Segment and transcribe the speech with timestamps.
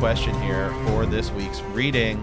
[0.00, 2.16] Question here for this week's reading.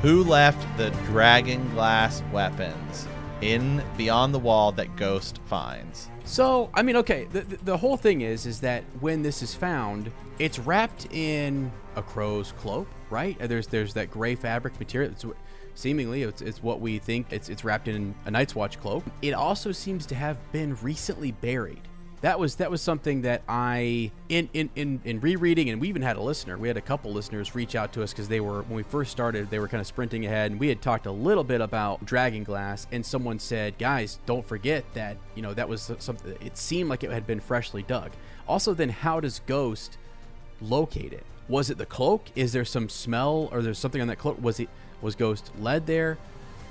[0.00, 3.06] Who left the dragon glass weapons
[3.42, 6.08] in Beyond the Wall that Ghost finds?
[6.24, 10.10] So, I mean, okay, the, the, whole thing is is that when this is found,
[10.38, 13.36] it's wrapped in a crow's cloak, right?
[13.38, 15.10] There's there's that gray fabric material.
[15.12, 15.26] It's,
[15.74, 17.26] seemingly, it's, it's what we think.
[17.30, 19.04] It's it's wrapped in a Night's Watch cloak.
[19.20, 21.82] It also seems to have been recently buried.
[22.20, 26.02] That was that was something that I in in in, in rereading, and we even
[26.02, 26.58] had a listener.
[26.58, 29.12] We had a couple listeners reach out to us because they were when we first
[29.12, 32.04] started, they were kind of sprinting ahead, and we had talked a little bit about
[32.04, 36.36] Dragon Glass, and someone said, "Guys, don't forget that you know that was something.
[36.44, 38.10] It seemed like it had been freshly dug."
[38.48, 39.96] Also, then how does Ghost
[40.60, 41.24] locate it?
[41.48, 42.26] Was it the cloak?
[42.34, 44.42] Is there some smell or there's something on that cloak?
[44.42, 44.68] Was it
[45.02, 46.18] was Ghost led there?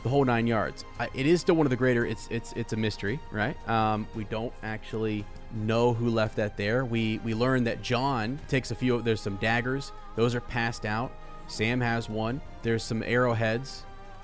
[0.04, 0.86] The whole nine yards.
[1.14, 2.06] It is still one of the greater.
[2.06, 3.56] It's it's it's a mystery, right?
[3.70, 6.86] Um, we don't actually know who left that there.
[6.86, 9.02] We we learned that Jon takes a few.
[9.02, 9.92] There's some daggers.
[10.16, 11.12] Those are passed out.
[11.48, 12.42] Sam has one.
[12.62, 13.84] There's some arrowheads,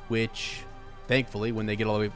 [0.10, 0.62] which,
[1.08, 2.14] thankfully, when they get all the way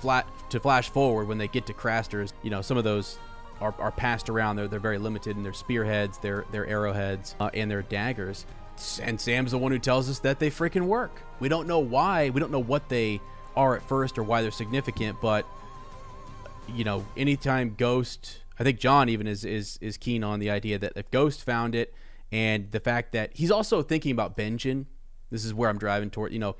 [0.00, 3.18] flat to flash forward, when they get to Craster's, you know, some of those
[3.60, 4.56] are, are passed around.
[4.56, 8.46] They're they're very limited in their spearheads, their their arrowheads, uh, and their daggers.
[9.02, 11.22] And Sam's the one who tells us that they freaking work.
[11.40, 12.30] We don't know why.
[12.30, 13.20] We don't know what they
[13.56, 15.44] are at first or why they're significant, but
[16.74, 20.78] you know, anytime Ghost, I think Jon even is is is keen on the idea
[20.78, 21.94] that if Ghost found it,
[22.32, 24.86] and the fact that he's also thinking about Benjen.
[25.30, 26.32] This is where I'm driving toward.
[26.32, 26.56] You know,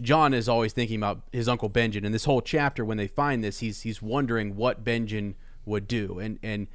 [0.00, 3.42] Jon is always thinking about his uncle Benjen, and this whole chapter when they find
[3.42, 5.34] this, he's he's wondering what Benjen
[5.64, 6.68] would do, and and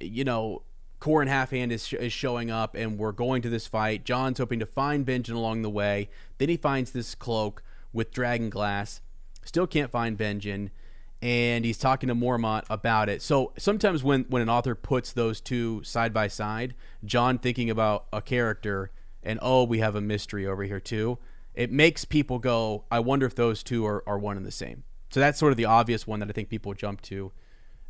[0.00, 0.62] you know.
[1.00, 4.04] Qhorin Halfhand is, is showing up, and we're going to this fight.
[4.04, 6.10] Jon's hoping to find Benjen along the way.
[6.36, 9.00] Then he finds this cloak with dragon glass.
[9.42, 10.68] Still can't find Benjen
[11.22, 13.22] and he's talking to Mormont about it.
[13.22, 18.06] So sometimes when when an author puts those two side by side, Jon thinking about
[18.12, 18.90] a character
[19.22, 21.18] and oh, we have a mystery over here too,
[21.54, 24.84] it makes people go, I wonder if those two are, are one and the same.
[25.10, 27.32] So that's sort of the obvious one that I think people jump to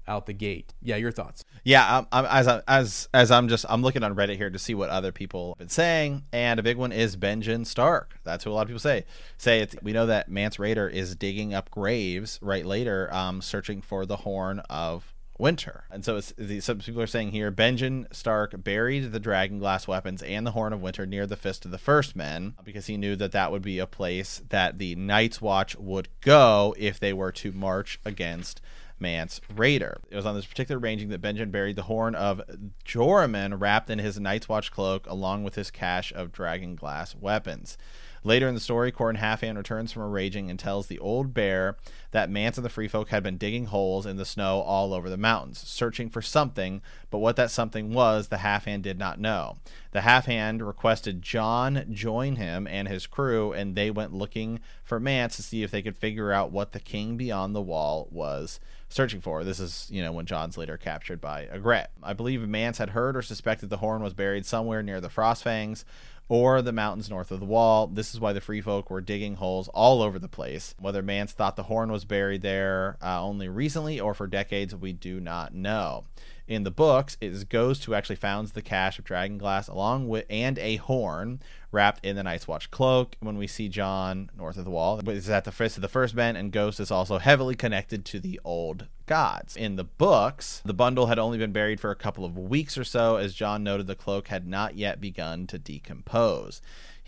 [0.06, 0.74] out the gate.
[0.82, 1.44] Yeah, your thoughts?
[1.64, 4.58] Yeah, um, I'm, as I, as as I'm just I'm looking on Reddit here to
[4.58, 8.18] see what other people have been saying, and a big one is Benjen Stark.
[8.24, 9.04] That's what a lot of people say.
[9.38, 13.82] Say it's we know that Mance Rayder is digging up graves right later, um, searching
[13.82, 15.84] for the Horn of Winter.
[15.90, 20.22] And so the, some people are saying here Benjen Stark buried the dragon glass weapons
[20.22, 23.16] and the Horn of Winter near the Fist of the First Men because he knew
[23.16, 27.32] that that would be a place that the Night's Watch would go if they were
[27.32, 28.60] to march against
[29.00, 29.96] Mance Rayder.
[30.10, 32.42] It was on this particular ranging that Benjen buried the horn of
[32.84, 37.78] Joramun wrapped in his Night's Watch cloak along with his cache of dragon glass weapons.
[38.22, 41.76] Later in the story, Qhorin Halfhand returns from a raging and tells the old bear
[42.10, 45.08] that Mance and the Free Folk had been digging holes in the snow all over
[45.08, 49.56] the mountains, searching for something, but what that something was, the Halfhand did not know.
[49.92, 55.36] The Halfhand requested Jon join him and his crew, and they went looking for Mance
[55.36, 58.60] to see if they could figure out what the king beyond the wall was
[58.90, 59.44] searching for.
[59.44, 61.86] This is, you know, when Jon's later captured by Ygritte.
[62.02, 65.84] I believe Mance had heard or suspected the horn was buried somewhere near the Frostfangs
[66.30, 67.88] or the mountains north of the wall.
[67.88, 70.76] This is why the free folk were digging holes all over the place.
[70.78, 74.92] Whether Mance thought the horn was buried there uh, only recently or for decades, we
[74.92, 76.04] do not know.
[76.50, 80.08] In the books, it is Ghost who actually founds the cache of dragon glass along
[80.08, 81.40] with and a horn
[81.70, 83.14] wrapped in the Night's Watch cloak.
[83.20, 86.12] When we see Jon north of the wall, is at the fist of the first
[86.12, 89.56] men, and Ghost is also heavily connected to the old gods.
[89.56, 92.82] In the books, the bundle had only been buried for a couple of weeks or
[92.82, 96.60] so, as Jon noted the cloak had not yet begun to decompose.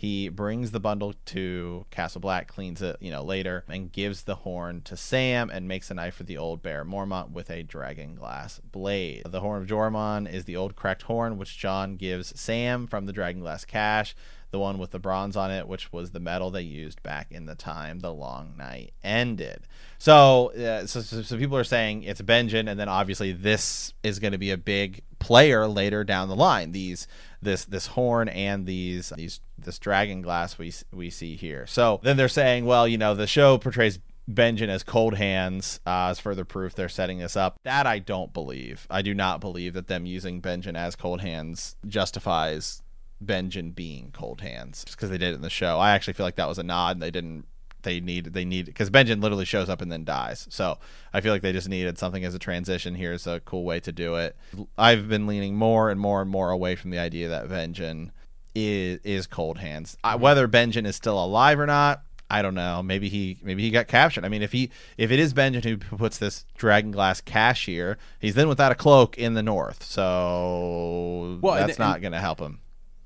[0.03, 4.35] He brings the bundle to Castle Black, cleans it, you know, later, and gives the
[4.35, 8.13] horn to Sam and makes a knife for the old bear Mormont with a dragon
[8.15, 9.21] glass blade.
[9.25, 13.13] The horn of Joramun is the old cracked horn which Jon gives Sam from the
[13.13, 14.13] dragon glass cache
[14.53, 17.47] the one with the bronze on it, which was the metal they used back in
[17.47, 19.65] the time the long night ended.
[19.97, 24.19] So, uh, so, so, so, people are saying it's Benjen, and then obviously this is
[24.19, 26.71] going to be a big player later down the line.
[26.71, 27.07] These
[27.43, 31.65] this this horn and these these this dragon glass we we see here.
[31.67, 33.99] So then they're saying, well, you know, the show portrays
[34.31, 37.57] Benjen as cold hands uh, as further proof they're setting this up.
[37.63, 38.87] That I don't believe.
[38.89, 42.81] I do not believe that them using Benjen as cold hands justifies
[43.23, 45.77] Benjen being cold hands just because they did it in the show.
[45.77, 46.99] I actually feel like that was a nod.
[46.99, 47.45] They didn't.
[47.83, 48.33] They need.
[48.33, 50.47] They need because Benjen literally shows up and then dies.
[50.49, 50.79] So
[51.13, 52.95] I feel like they just needed something as a transition.
[52.95, 54.35] Here's a cool way to do it.
[54.77, 58.11] I've been leaning more and more and more away from the idea that Benjen
[58.55, 59.97] is is cold hands.
[60.03, 60.23] I, mm-hmm.
[60.23, 62.81] whether Benjen is still alive or not, I don't know.
[62.81, 64.25] Maybe he maybe he got captured.
[64.25, 67.97] I mean, if he if it is Benjen who puts this dragon glass cache here,
[68.19, 69.83] he's then without a cloak in the north.
[69.83, 72.59] So well, that's and, not going to help him.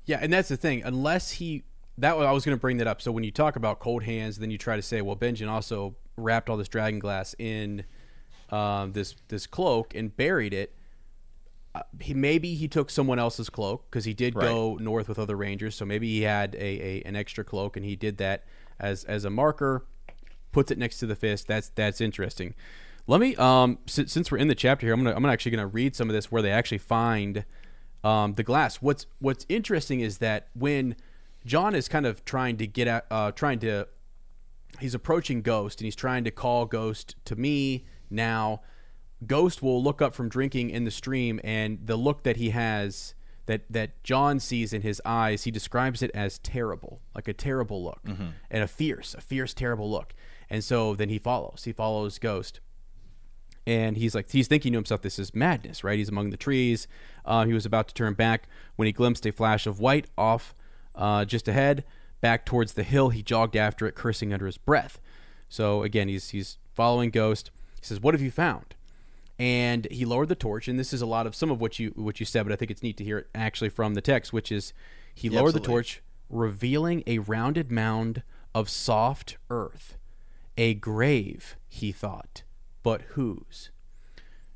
[0.06, 0.82] Yeah, and that's the thing.
[0.82, 1.64] Unless he
[1.98, 3.02] that was, I was going to bring that up.
[3.02, 5.96] So when you talk about cold hands, then you try to say, well, Benjen also
[6.16, 7.84] wrapped all this dragon glass in
[8.50, 10.74] um, this this cloak and buried it.
[11.74, 14.44] Uh, he maybe he took someone else's cloak because he did right.
[14.44, 15.74] go north with other rangers.
[15.74, 18.44] So maybe he had a, a an extra cloak and he did that
[18.80, 19.84] as as a marker,
[20.52, 21.46] puts it next to the fist.
[21.46, 22.54] That's that's interesting.
[23.06, 25.66] Let me um since, since we're in the chapter here, I'm gonna I'm actually gonna
[25.66, 27.44] read some of this where they actually find
[28.04, 28.76] um, the glass.
[28.76, 30.96] What's what's interesting is that when
[31.44, 33.88] Jon is kind of trying to get at uh, trying to
[34.80, 38.60] he's approaching Ghost and he's trying to call Ghost to me now.
[39.26, 43.14] Ghost will look up from drinking in the stream, and the look that he has
[43.46, 47.82] that that Jon sees in his eyes, he describes it as terrible, like a terrible
[47.82, 48.28] look, mm-hmm.
[48.50, 50.14] and a fierce, a fierce, terrible look.
[50.48, 51.62] And so then he follows.
[51.64, 52.60] He follows Ghost,
[53.66, 56.86] and he's like, he's thinking to himself, "This is madness, right?" He's among the trees.
[57.24, 60.54] Uh, he was about to turn back when he glimpsed a flash of white off
[60.98, 61.84] uh, just ahead,
[62.20, 63.08] back towards the hill.
[63.08, 65.00] He jogged after it, cursing under his breath.
[65.48, 67.50] So again, he's he's following Ghost.
[67.80, 68.74] He says, "What have you found?"
[69.38, 71.92] and he lowered the torch and this is a lot of some of what you
[71.94, 74.32] what you said but i think it's neat to hear it actually from the text
[74.32, 74.72] which is
[75.14, 75.60] he lowered Absolutely.
[75.60, 78.22] the torch revealing a rounded mound
[78.54, 79.96] of soft earth
[80.56, 82.42] a grave he thought
[82.82, 83.70] but whose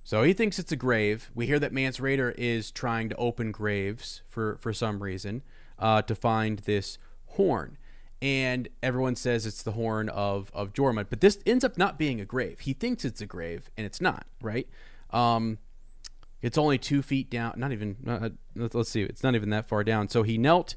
[0.05, 3.53] so he thinks it's a grave we hear that mance rayder is trying to open
[3.53, 5.43] graves for for some reason
[5.83, 6.97] uh, to find this
[7.27, 7.77] horn
[8.23, 12.21] and everyone says it's the horn of of Jormungand, but this ends up not being
[12.21, 12.61] a grave.
[12.61, 14.27] He thinks it's a grave, and it's not.
[14.41, 14.69] Right?
[15.11, 15.59] Um,
[16.41, 17.55] it's only two feet down.
[17.57, 17.97] Not even.
[18.07, 19.03] Uh, let's see.
[19.03, 20.09] It's not even that far down.
[20.09, 20.77] So he knelt,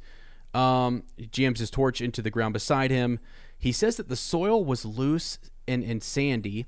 [0.56, 3.20] um, jams his torch into the ground beside him.
[3.58, 5.38] He says that the soil was loose
[5.68, 6.66] and, and sandy.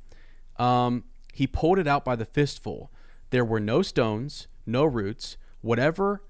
[0.58, 2.92] Um, he pulled it out by the fistful.
[3.32, 5.38] There were no stones, no roots.
[5.62, 6.22] Whatever,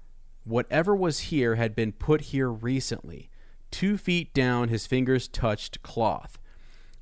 [0.48, 3.30] whatever was here had been put here recently.
[3.70, 6.38] Two feet down, his fingers touched cloth.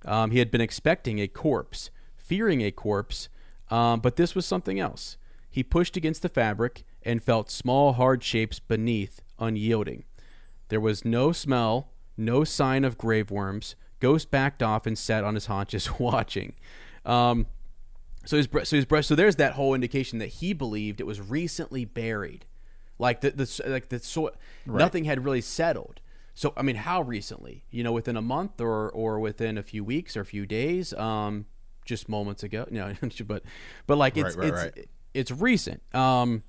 [0.04, 3.28] Um, he had been expecting a corpse, fearing a corpse,
[3.70, 5.16] um, but this was something else.
[5.50, 10.04] He pushed against the fabric and felt small, hard shapes beneath, unyielding.
[10.68, 13.76] There was no smell, no sign of grave worms.
[14.00, 16.54] Ghost backed off and sat on his haunches, watching.
[17.04, 17.46] Um,
[18.24, 19.06] so his so his.
[19.06, 22.44] So there's that whole indication that he believed it was recently buried,
[22.98, 24.32] like the the like the so
[24.66, 24.78] right.
[24.78, 26.00] nothing had really settled.
[26.34, 27.64] So I mean, how recently?
[27.70, 30.92] You know, within a month or or within a few weeks or a few days?
[30.94, 31.46] Um,
[31.84, 32.66] just moments ago.
[32.70, 32.94] You know,
[33.26, 33.42] but
[33.86, 35.82] but like it's right, right, it's it's recent.
[35.94, 36.42] Um,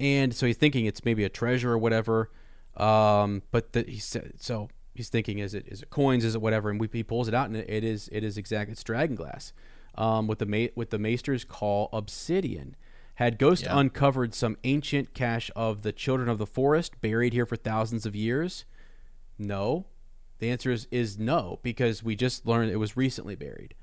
[0.00, 2.30] and so he's thinking it's maybe a treasure or whatever.
[2.76, 4.68] Um, but the, he said so.
[4.94, 6.24] He's thinking, is it is it coins?
[6.24, 6.70] Is it whatever?
[6.70, 8.70] And we, he pulls it out, and it is it is exact.
[8.70, 9.52] It's dragon glass.
[9.94, 12.76] Um, with the ma- with the maesters call obsidian.
[13.16, 13.78] Had Ghost yeah.
[13.78, 18.14] uncovered some ancient cache of the children of the forest buried here for thousands of
[18.14, 18.66] years?
[19.38, 19.86] No.
[20.38, 23.74] The answer is, is no, because we just learned it was recently buried.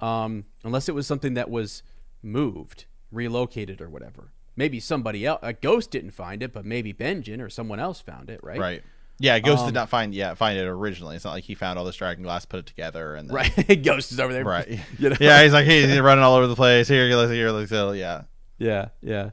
[0.00, 1.82] Um, unless it was something that was
[2.22, 4.30] moved, relocated, or whatever.
[4.54, 8.30] Maybe somebody else, a ghost didn't find it, but maybe Benjen or someone else found
[8.30, 8.58] it, right?
[8.58, 8.82] Right.
[9.18, 11.16] Yeah, Ghost um, did not find yeah find it originally.
[11.16, 13.82] It's not like he found all this dragon glass, put it together, and then, right.
[13.82, 14.68] Ghost is over there, right?
[14.98, 15.16] you know?
[15.18, 16.86] Yeah, he's like he's running all over the place.
[16.86, 18.24] Here, here, here, here, yeah,
[18.58, 19.30] yeah, yeah.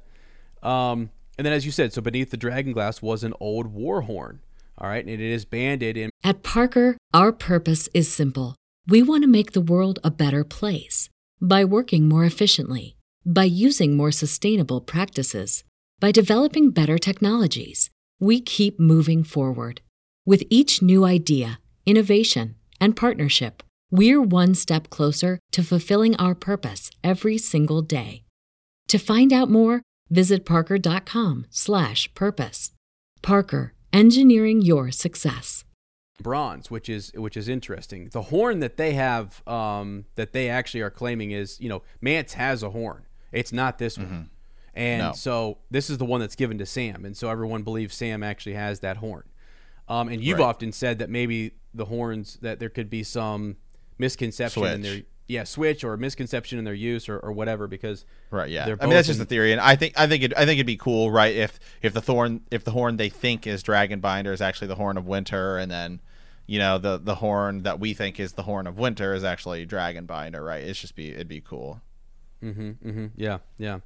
[0.61, 4.01] Um, and then as you said, so beneath the dragon glass was an old war
[4.01, 4.41] horn.
[4.77, 6.09] All right, and it is banded in.
[6.23, 8.55] At Parker, our purpose is simple.
[8.87, 13.95] We want to make the world a better place by working more efficiently, by using
[13.95, 15.63] more sustainable practices,
[15.99, 17.89] by developing better technologies.
[18.19, 19.81] We keep moving forward.
[20.25, 23.61] With each new idea, innovation, and partnership,
[23.91, 28.22] we're one step closer to fulfilling our purpose every single day.
[28.93, 29.81] To find out more,
[30.11, 32.71] visit parker.com/purpose.
[33.23, 35.65] Parker engineering your success.
[36.21, 38.09] Bronze, which is which is interesting.
[38.09, 42.33] The horn that they have, um, that they actually are claiming is, you know, Mance
[42.33, 43.07] has a horn.
[43.31, 44.13] It's not this mm-hmm.
[44.13, 44.29] one.
[44.75, 45.13] And No.
[45.13, 48.53] so this is the one that's given to Sam, and so everyone believes Sam actually
[48.53, 49.23] has that horn.
[49.87, 50.45] Um, and you've Right.
[50.45, 53.57] often said that maybe the horns that there could be some
[53.97, 55.07] misconception in their Switch.
[55.27, 58.49] Yeah switch or misconception in their use or, or whatever because Right.
[58.49, 58.75] Yeah.
[58.79, 60.57] I mean, that's just in- a theory, and I think I think it I think
[60.57, 61.35] it'd be cool, right?
[61.35, 64.97] If if the thorn if the horn they think is Dragonbinder is actually the horn
[64.97, 66.01] of winter, and then
[66.47, 69.65] you know the the horn that we think is the horn of winter is actually
[69.67, 70.63] Dragonbinder, right?
[70.63, 71.81] It's just be it'd be cool.
[72.43, 73.07] Mm-hmm.
[73.15, 73.37] Yeah.
[73.57, 73.79] Yeah.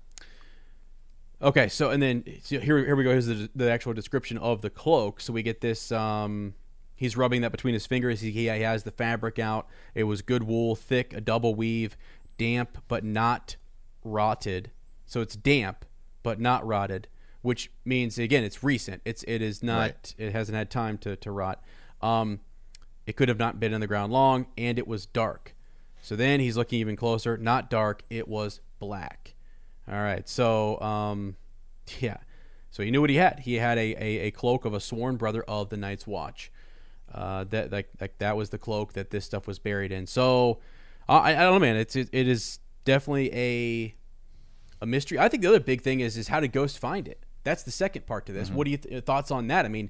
[1.42, 1.68] Okay.
[1.68, 3.12] So and then so here here we go.
[3.12, 5.22] Here's the, the actual description of the cloak.
[5.22, 5.92] So we get this.
[5.92, 6.56] Um,
[6.98, 8.20] he's rubbing that between his fingers.
[8.20, 9.68] He, he has the fabric out.
[9.96, 11.96] It was good wool, thick, a double weave,
[12.38, 13.56] damp but not
[14.04, 14.72] rotted.
[15.06, 15.86] So it's damp
[16.24, 17.08] but not rotted,
[17.42, 19.02] which means again it's recent.
[19.06, 19.80] It's it is not.
[19.80, 20.16] Right.
[20.18, 21.64] It hasn't had time to to rot.
[22.02, 22.42] Um,
[23.06, 25.56] it could have not been in the ground long, and it was dark.
[26.02, 27.38] So then he's looking even closer.
[27.38, 28.04] Not dark.
[28.10, 29.34] It was black.
[29.90, 30.28] All right.
[30.28, 31.36] So, um,
[32.00, 32.18] yeah.
[32.70, 33.40] So he knew what he had.
[33.40, 36.52] He had a, a, a cloak of a sworn brother of the Night's Watch.
[37.14, 40.06] Uh, that like, like that was the cloak that this stuff was buried in.
[40.08, 40.60] So
[41.08, 41.76] I, I don't know, man.
[41.78, 43.96] It's it, it is definitely a
[44.82, 45.18] a mystery.
[45.18, 47.24] I think the other big thing is is how did Ghost find it?
[47.44, 48.50] That's the second part to this.
[48.52, 49.66] What do you th- thoughts on that?
[49.66, 49.90] I mean,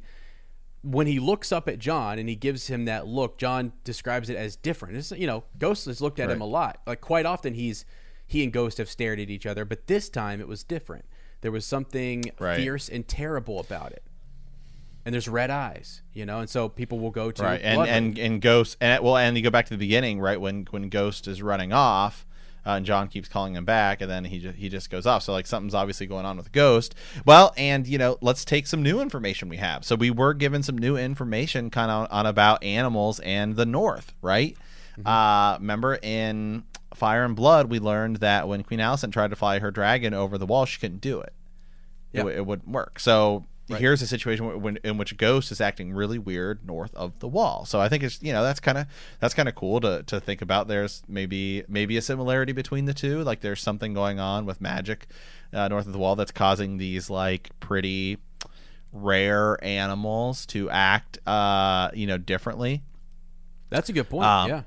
[0.83, 4.37] when he looks up at Jon and he gives him that look, Jon describes it
[4.37, 4.95] as different.
[4.95, 6.81] It's, you know, Ghost has looked at him a lot.
[6.85, 7.83] Like quite often, he's
[8.27, 11.05] he and Ghost have stared at each other, but this time it was different.
[11.41, 12.57] There was something Right.
[12.57, 14.03] fierce and terrible about it.
[15.07, 17.87] And there's red eyes, you know, and so people will go to right and Blood
[17.87, 20.89] and and ghost and well and you go back to the beginning right when when
[20.89, 22.25] ghost is running off
[22.65, 25.23] uh, and jon keeps calling him back and then he just he just goes off.
[25.23, 26.93] So like something's obviously going on with ghost.
[27.25, 29.85] Well and you know let's take some new information we have.
[29.85, 34.13] So we were given some new information kind of on about animals and the north
[34.21, 34.57] right?
[35.05, 39.59] Uh remember in fire and blood we learned that when queen Alysanne tried to fly
[39.59, 41.31] her dragon over the wall she couldn't do it.
[42.11, 42.21] It, Yeah.
[42.23, 42.99] w- it wouldn't work.
[42.99, 43.81] So Right.
[43.81, 47.27] here's a situation where, when, in which Ghost is acting really weird north of the
[47.27, 47.65] wall.
[47.65, 48.87] So I think it's you know that's kind of
[49.19, 50.67] that's kind of cool to, to think about.
[50.67, 53.23] There's maybe maybe a similarity between the two.
[53.23, 55.07] Like there's something going on with magic
[55.53, 58.17] uh, north of the wall that's causing these like pretty
[58.93, 62.83] rare animals to act uh you know differently.
[63.69, 64.25] That's a good point.
[64.25, 64.61] Um, yeah.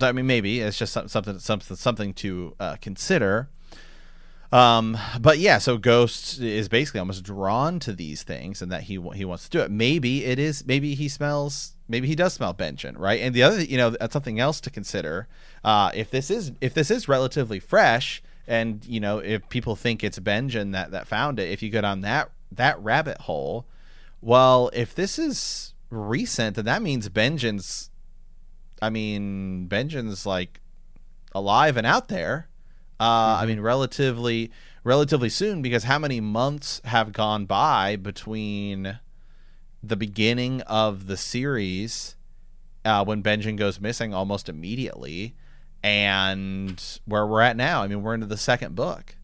[0.00, 3.48] I mean, maybe it's just some- something something something to uh, consider.
[4.50, 8.94] Um, but yeah, so Ghost is basically almost drawn to these things, and that he
[9.14, 9.70] he wants to do it.
[9.70, 10.66] Maybe it is.
[10.66, 11.74] Maybe he smells.
[11.88, 13.20] Maybe he does smell Benjen, right?
[13.20, 15.26] And the other, you know, that's something else to consider.
[15.64, 20.02] Uh, if this is if this is relatively fresh, and you know, if people think
[20.02, 23.66] it's Benjen that that found it, if you go down that that rabbit hole,
[24.22, 27.90] well, if this is recent, then that means Benjen's
[28.80, 30.60] I mean, Benjen's like
[31.34, 32.47] alive and out there.
[33.00, 34.50] Uh, I mean, relatively,
[34.84, 38.98] relatively soon because how many months have gone by between
[39.82, 42.16] the beginning of the series
[42.84, 45.34] uh, when Benjen goes missing almost immediately
[45.82, 47.82] and where we're at now?
[47.82, 49.14] I mean, we're into the second book.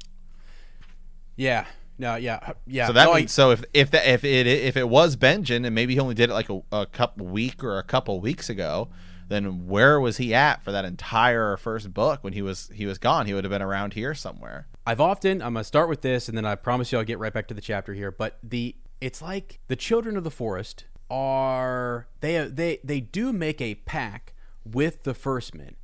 [1.37, 1.67] Yeah.
[1.99, 2.17] No.
[2.17, 2.53] Yeah.
[2.67, 2.87] Yeah.
[2.89, 5.65] So that No, I- means so if if that if it if it was Benjen
[5.67, 8.49] and maybe he only did it like a, a couple week or a couple weeks
[8.49, 8.89] ago,
[9.29, 12.99] then where was he at for that entire first book when he was he was
[12.99, 13.27] gone?
[13.27, 14.67] He would have been around here somewhere.
[14.87, 17.33] I've often I'm gonna start with this, and then I promise you I'll get right
[17.33, 18.11] back to the chapter here.
[18.11, 23.61] But the it's like the children of the forest are they they they do make
[23.61, 25.77] a pack with the first men,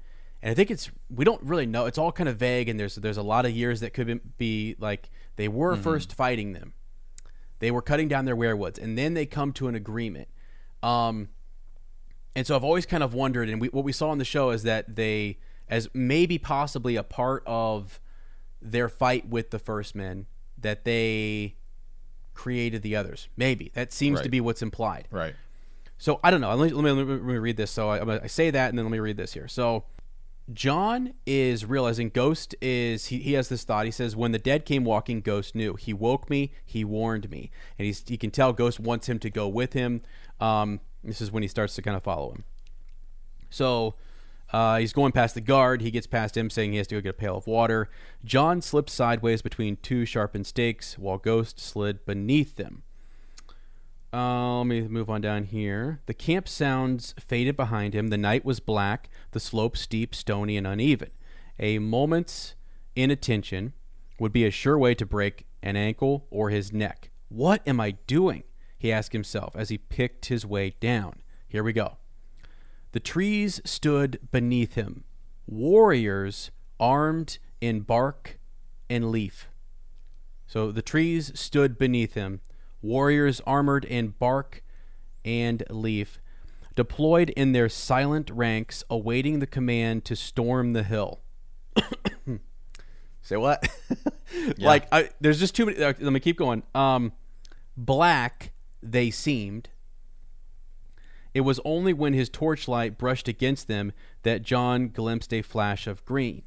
[0.42, 1.86] and I think it's we don't really know.
[1.86, 4.20] It's all kind of vague, and there's there's a lot of years that could be,
[4.38, 6.74] be like they were first fighting them,
[7.58, 10.28] they were cutting down their weirwoods, and then they come to an agreement.
[10.82, 11.28] Um,
[12.34, 14.50] and so I've always kind of wondered, and we, what we saw on the show
[14.50, 18.00] is that they, as maybe possibly a part of
[18.62, 20.26] their fight with the first men,
[20.58, 21.56] that they
[22.34, 23.28] created the others.
[23.36, 25.08] Maybe that seems to be what's implied.
[25.10, 25.34] Right.
[25.98, 26.54] So I don't know.
[26.54, 27.70] Let me let me, let me, read this.
[27.70, 29.48] So I, I say that, and then let me read this here.
[29.48, 29.84] So
[30.52, 33.84] Jon is realizing Ghost is he, he has this thought.
[33.84, 35.74] He says, "When the dead came walking, Ghost knew.
[35.74, 36.52] He woke me.
[36.64, 40.00] He warned me, and he's he can tell Ghost wants him to go with him.
[40.40, 42.44] Um, this is when he starts to kind of follow him.
[43.50, 43.94] So."
[44.52, 45.80] Uh, he's going past the guard.
[45.80, 47.88] He gets past him, saying he has to go get a pail of water.
[48.24, 52.82] Jon slipped sideways between two sharpened stakes, while Ghost slid beneath them.
[54.12, 56.00] Uh, let me move on down here.
[56.06, 58.08] The camp sounds faded behind him.
[58.08, 61.10] The night was black, the slope steep, stony, and uneven.
[61.60, 62.56] A moment's
[62.96, 63.72] inattention
[64.18, 67.10] would be a sure way to break an ankle or his neck.
[67.28, 68.42] What am I doing?
[68.80, 71.20] He asked himself as he picked his way down.
[71.46, 71.98] Here we go.
[72.92, 75.04] The trees stood beneath him,
[75.46, 78.38] warriors armed in bark
[78.88, 79.48] and leaf.
[80.46, 82.40] So the trees stood beneath him,
[82.80, 84.62] warriors armored in bark
[85.26, 86.18] and leaf,
[86.74, 91.20] deployed in their silent ranks, awaiting the command to storm the hill.
[93.22, 93.68] Say what?
[94.58, 95.78] Like, I, there's just too many.
[95.78, 96.62] Let me keep going.
[96.72, 97.12] Um,
[97.76, 99.68] black they seemed.
[101.32, 106.04] It was only when his torchlight brushed against them that Jon glimpsed a flash of
[106.04, 106.42] green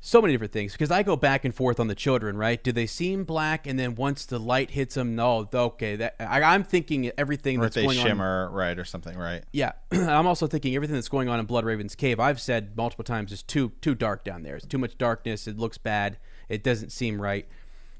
[0.00, 2.62] so many different things because I go back and forth on the children, right?
[2.62, 6.54] Do they seem black, and then once the light hits them, no, okay, that I,
[6.54, 9.42] am thinking everything or that's they going shimmer, on, right, or something, right?
[9.52, 12.20] Yeah, I'm also thinking everything that's going on in Bloodraven's cave.
[12.20, 14.56] I've said multiple times is too too dark down there.
[14.56, 15.48] It's too much darkness.
[15.48, 16.18] It looks bad.
[16.48, 17.48] It doesn't seem right.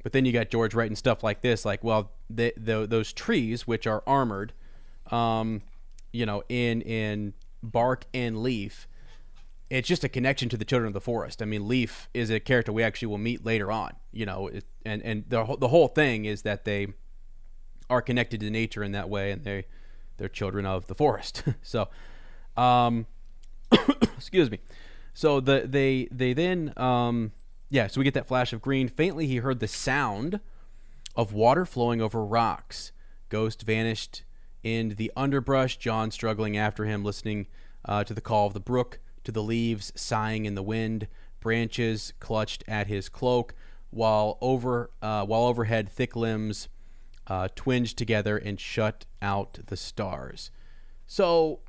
[0.02, 3.66] But then you got George writing stuff like this, like, well, the, the, those trees
[3.66, 4.52] which are armored,
[5.10, 5.62] um,
[6.12, 8.86] you know, in in bark and leaf
[9.70, 11.42] it's just a connection to the children of the forest.
[11.42, 14.64] I mean, Leaf is a character we actually will meet later on, you know, it,
[14.84, 16.88] and and the the whole thing is that they
[17.90, 19.66] are connected to nature in that way, and they
[20.16, 21.42] they're children of the forest.
[21.62, 21.88] so,
[22.56, 23.06] um,
[24.16, 24.60] excuse me.
[25.12, 27.32] So the they they then um
[27.70, 28.88] yeah, so we get that flash of green.
[28.88, 30.40] Faintly, he heard the sound
[31.14, 32.92] of water flowing over rocks.
[33.28, 34.22] Ghost vanished
[34.62, 35.76] in the underbrush.
[35.76, 37.46] Jon struggling after him, listening
[37.84, 41.06] uh, to the call of the brook to the leaves sighing in the wind,
[41.40, 43.54] branches clutched at his cloak,
[43.90, 46.68] while over uh, while overhead thick limbs
[47.26, 50.50] uh, twinged together and shut out the stars.
[51.06, 51.60] So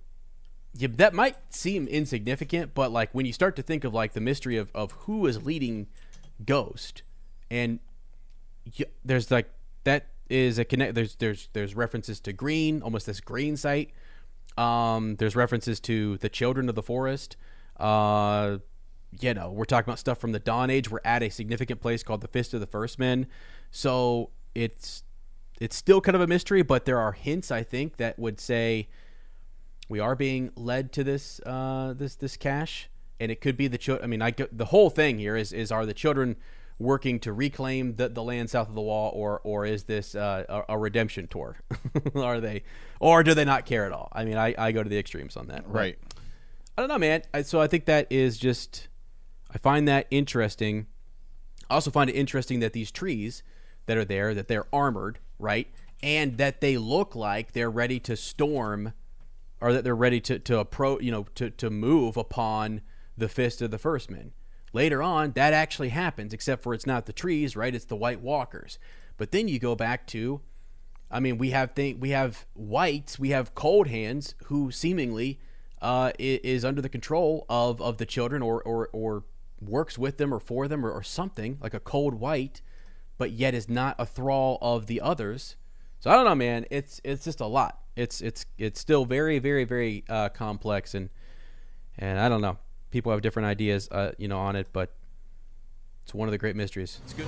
[0.73, 4.21] yeah, that might seem insignificant, but like when you start to think of like the
[4.21, 5.87] mystery of, of who is leading
[6.45, 7.01] Ghost,
[7.49, 7.79] and
[8.75, 9.49] you, there's like
[9.83, 10.95] that is a connect.
[10.95, 13.89] There's there's there's references to green, almost this greensight.
[14.57, 17.35] Um, there's references to the children of the forest.
[17.77, 18.57] Uh,
[19.19, 20.91] you know, we're talking about stuff from the Dawn Age.
[20.91, 23.25] We're at a significant place called the Fist of the First Men,
[23.71, 25.03] so it's
[25.59, 26.61] it's still kind of a mystery.
[26.61, 28.87] But there are hints, I think, that would say
[29.89, 33.77] we are being led to this uh, this this cache, and it could be the
[33.77, 34.05] children.
[34.05, 36.37] I mean, I the whole thing here is is are the children
[36.77, 40.45] working to reclaim the, the land south of the wall, or or is this uh,
[40.47, 41.57] a, a, redemption tour?
[42.15, 42.63] are they,
[42.99, 44.09] or do they not care at all?
[44.13, 45.67] I mean, I, I go to the extremes on that.
[45.67, 45.99] Right.
[46.77, 47.23] I don't know, man.
[47.33, 48.87] I, so I think that is just,
[49.53, 50.87] I find that interesting.
[51.69, 53.43] I also find it interesting that these trees
[53.85, 55.67] that are there, that they're armored, right?
[56.01, 58.93] And that they look like they're ready to storm
[59.61, 62.81] or that they're ready to, to approach, you know, to, to move upon
[63.17, 64.31] the fist of the first men.
[64.71, 67.73] Later on, that actually happens, except for it's not the trees, right?
[67.73, 68.77] It's the White Walkers.
[69.17, 70.41] But then you go back to,
[71.11, 75.39] I mean, we have th- we have whites, we have cold hands who seemingly
[75.81, 79.23] uh, is under the control of, of the children or, or, or
[79.59, 82.61] works with them or for them or, or something like a cold white,
[83.17, 85.55] but yet is not a thrall of the others.
[85.99, 86.65] So I don't know, man.
[86.69, 87.79] It's it's just a lot.
[87.95, 91.09] It's it's it's still very very very uh, complex and
[91.97, 92.57] and I don't know.
[92.91, 94.93] People have different ideas, uh, you know, on it, but
[96.03, 97.01] it's one of the great mysteries.
[97.03, 97.27] It's good.